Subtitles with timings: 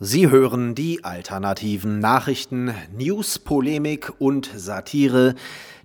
[0.00, 5.34] Sie hören die alternativen Nachrichten, News, Polemik und Satire,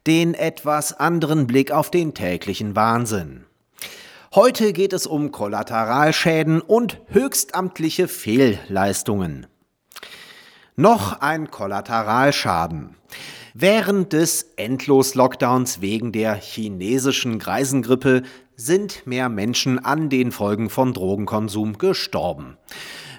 [0.05, 3.45] den etwas anderen Blick auf den täglichen Wahnsinn.
[4.35, 9.47] Heute geht es um Kollateralschäden und höchstamtliche Fehlleistungen.
[10.75, 12.95] Noch ein Kollateralschaden.
[13.55, 18.21] Während des Endlos-Lockdowns wegen der chinesischen Greisengrippe
[18.55, 22.59] sind mehr Menschen an den Folgen von Drogenkonsum gestorben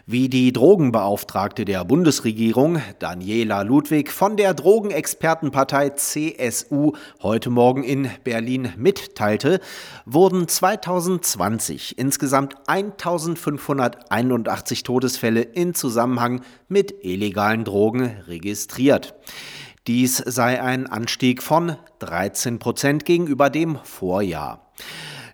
[0.07, 6.92] wie die Drogenbeauftragte der Bundesregierung, Daniela Ludwig, von der Drogenexpertenpartei CSU
[7.23, 9.60] heute Morgen in Berlin mitteilte,
[10.05, 19.15] wurden 2020 insgesamt 1581 Todesfälle in Zusammenhang mit illegalen Drogen registriert.
[19.87, 24.71] Dies sei ein Anstieg von 13 Prozent gegenüber dem Vorjahr.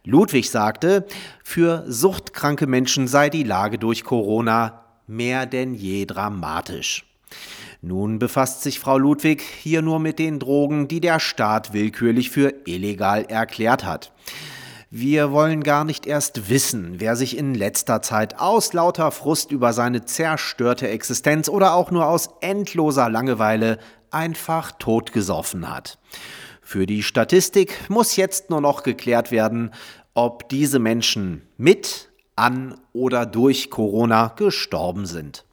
[0.05, 1.07] Ludwig sagte,
[1.45, 7.05] für suchtkranke Menschen sei die Lage durch Corona mehr denn je dramatisch.
[7.83, 12.55] Nun befasst sich Frau Ludwig hier nur mit den Drogen, die der Staat willkürlich für
[12.67, 14.13] illegal erklärt hat.
[14.91, 19.73] Wir wollen gar nicht erst wissen, wer sich in letzter Zeit aus lauter Frust über
[19.73, 23.79] seine zerstörte Existenz oder auch nur aus endloser Langeweile
[24.11, 25.99] einfach totgesoffen hat.
[26.71, 29.73] Für die Statistik muss jetzt nur noch geklärt werden,
[30.15, 35.45] ob diese Menschen mit, an oder durch Corona gestorben sind.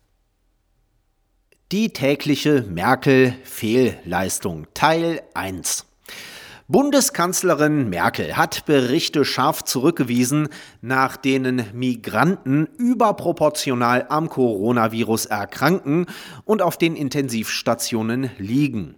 [1.71, 5.87] Die tägliche Merkel-Fehlleistung Teil 1
[6.67, 10.49] Bundeskanzlerin Merkel hat Berichte scharf zurückgewiesen,
[10.81, 16.05] nach denen Migranten überproportional am Coronavirus erkranken
[16.45, 18.93] und auf den Intensivstationen liegen.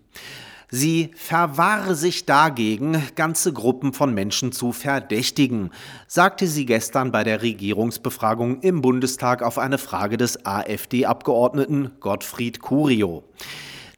[0.71, 5.71] Sie verwahre sich dagegen, ganze Gruppen von Menschen zu verdächtigen,
[6.07, 13.23] sagte sie gestern bei der Regierungsbefragung im Bundestag auf eine Frage des AfD-Abgeordneten Gottfried Curio.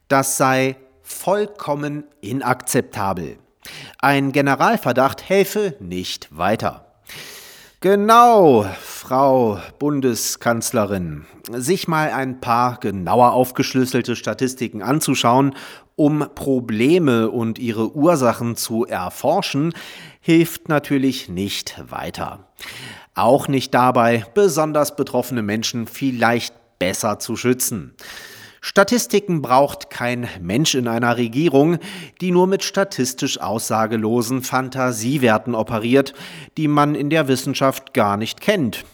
[0.07, 3.37] Das sei vollkommen inakzeptabel.
[3.99, 6.85] Ein Generalverdacht helfe nicht weiter.
[7.81, 8.65] Genau,
[9.11, 15.53] Frau Bundeskanzlerin, sich mal ein paar genauer aufgeschlüsselte Statistiken anzuschauen,
[15.97, 19.73] um Probleme und ihre Ursachen zu erforschen,
[20.21, 22.47] hilft natürlich nicht weiter.
[23.13, 27.93] Auch nicht dabei, besonders betroffene Menschen vielleicht besser zu schützen.
[28.63, 31.79] Statistiken braucht kein Mensch in einer Regierung,
[32.21, 36.13] die nur mit statistisch aussagelosen Fantasiewerten operiert,
[36.57, 38.85] die man in der Wissenschaft gar nicht kennt,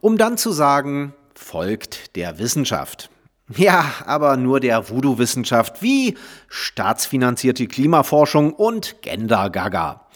[0.00, 3.10] um dann zu sagen, folgt der Wissenschaft.
[3.54, 6.16] Ja, aber nur der Voodoo-Wissenschaft wie
[6.48, 10.06] staatsfinanzierte Klimaforschung und Gender-Gaga.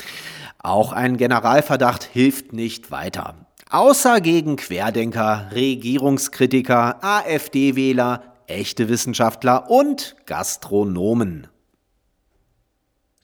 [0.60, 3.34] Auch ein Generalverdacht hilft nicht weiter.
[3.70, 11.46] Außer gegen Querdenker, Regierungskritiker, AfD-Wähler, echte Wissenschaftler und Gastronomen.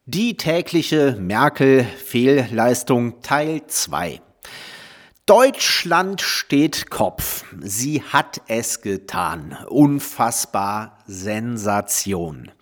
[0.04, 4.20] Die tägliche Merkel-Fehlleistung Teil 2.
[5.26, 7.44] Deutschland steht Kopf.
[7.60, 9.58] Sie hat es getan.
[9.68, 12.52] Unfassbar Sensation.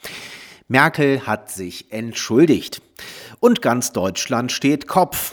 [0.69, 2.81] Merkel hat sich entschuldigt.
[3.41, 5.32] Und ganz Deutschland steht Kopf.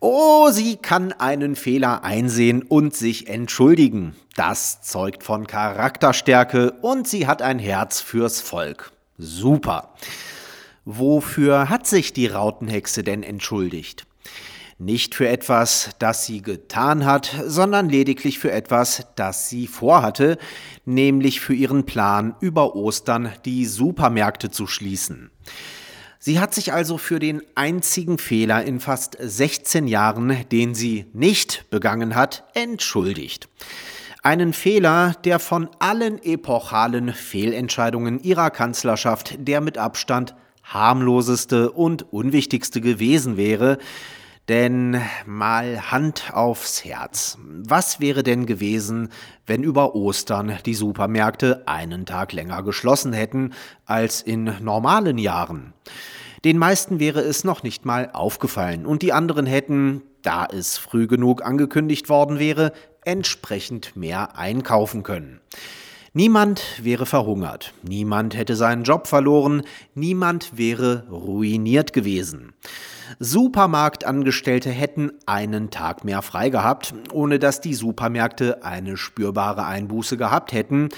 [0.00, 4.14] Oh, sie kann einen Fehler einsehen und sich entschuldigen.
[4.36, 8.92] Das zeugt von Charakterstärke und sie hat ein Herz fürs Volk.
[9.18, 9.94] Super.
[10.84, 14.06] Wofür hat sich die Rautenhexe denn entschuldigt?
[14.78, 20.36] Nicht für etwas, das sie getan hat, sondern lediglich für etwas, das sie vorhatte,
[20.84, 25.30] nämlich für ihren Plan, über Ostern die Supermärkte zu schließen.
[26.26, 31.66] Sie hat sich also für den einzigen Fehler in fast 16 Jahren, den sie nicht
[31.68, 33.46] begangen hat, entschuldigt.
[34.22, 42.80] Einen Fehler, der von allen epochalen Fehlentscheidungen ihrer Kanzlerschaft der mit Abstand harmloseste und unwichtigste
[42.80, 43.76] gewesen wäre,
[44.48, 47.36] denn mal Hand aufs Herz.
[47.42, 49.10] Was wäre denn gewesen,
[49.46, 53.52] wenn über Ostern die Supermärkte einen Tag länger geschlossen hätten
[53.84, 55.74] als in normalen Jahren?
[56.44, 61.06] Den meisten wäre es noch nicht mal aufgefallen und die anderen hätten, da es früh
[61.06, 65.40] genug angekündigt worden wäre, entsprechend mehr einkaufen können.
[66.12, 69.62] Niemand wäre verhungert, niemand hätte seinen Job verloren,
[69.94, 72.52] niemand wäre ruiniert gewesen.
[73.18, 80.52] Supermarktangestellte hätten einen Tag mehr frei gehabt, ohne dass die Supermärkte eine spürbare Einbuße gehabt
[80.52, 80.90] hätten,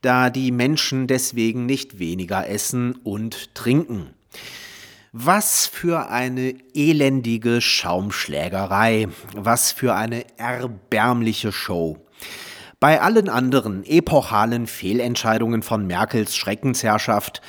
[0.00, 4.08] da die Menschen deswegen nicht weniger essen und trinken.
[5.16, 9.06] Was für eine elendige Schaumschlägerei,
[9.36, 11.98] was für eine erbärmliche Show.
[12.80, 17.42] Bei allen anderen epochalen Fehlentscheidungen von Merkels Schreckensherrschaft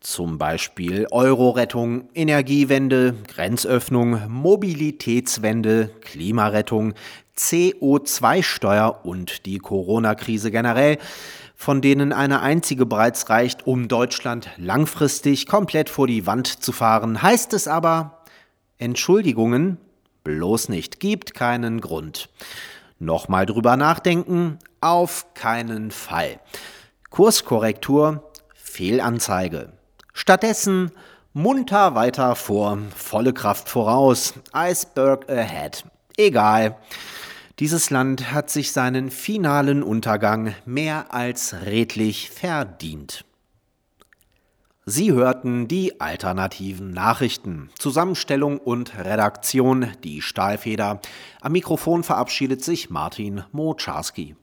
[0.00, 6.94] zum Beispiel Euro-Rettung, Energiewende, Grenzöffnung, Mobilitätswende, Klimarettung,
[7.36, 10.96] CO2-Steuer und die Corona-Krise generell,
[11.60, 17.20] von denen eine einzige bereits reicht, um Deutschland langfristig komplett vor die Wand zu fahren,
[17.20, 18.22] heißt es aber,
[18.78, 19.76] Entschuldigungen
[20.24, 22.30] bloß nicht, gibt keinen Grund.
[22.98, 26.40] Nochmal drüber nachdenken, auf keinen Fall.
[27.10, 29.74] Kurskorrektur, Fehlanzeige.
[30.14, 30.92] Stattdessen
[31.34, 35.84] munter weiter vor, volle Kraft voraus, Iceberg ahead.
[36.16, 36.78] Egal.
[37.60, 43.26] Dieses Land hat sich seinen finalen Untergang mehr als redlich verdient.
[44.86, 47.68] Sie hörten die alternativen Nachrichten.
[47.78, 51.02] Zusammenstellung und Redaktion die Stahlfeder.
[51.42, 54.36] Am Mikrofon verabschiedet sich Martin Moczarski.